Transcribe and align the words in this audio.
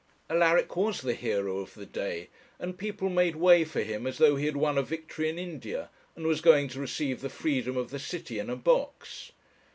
Alaric 0.31 0.75
was 0.75 1.01
the 1.01 1.13
hero 1.13 1.59
of 1.59 1.75
the 1.75 1.85
day, 1.85 2.29
and 2.57 2.75
people 2.79 3.07
made 3.07 3.35
way 3.35 3.63
for 3.63 3.81
him 3.81 4.07
as 4.07 4.17
though 4.17 4.35
he 4.35 4.47
had 4.47 4.57
won 4.57 4.79
a 4.79 4.81
victory 4.81 5.29
in 5.29 5.37
India, 5.37 5.91
and 6.15 6.25
was 6.25 6.41
going 6.41 6.67
to 6.69 6.79
receive 6.79 7.21
the 7.21 7.29
freedom 7.29 7.77
of 7.77 7.91
the 7.91 7.99
city 7.99 8.39
in 8.39 8.49
a 8.49 8.55
box. 8.55 9.31